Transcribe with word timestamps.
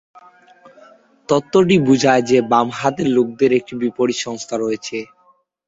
তত্ত্বটি 1.29 1.75
বোঝায় 1.87 2.23
যে 2.29 2.37
বাম-হাতের 2.51 3.07
লোকদের 3.09 3.51
একটি 3.59 3.73
বিপরীত 3.81 4.17
সংস্থা 4.19 4.55
রয়েছে। 4.57 4.97